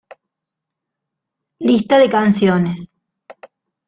[1.59, 2.89] Lista de canciones